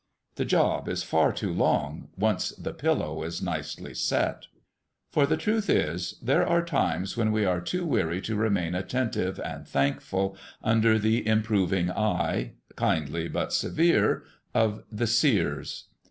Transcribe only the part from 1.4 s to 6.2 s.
long, once the pillow is nicely set. For the truth is,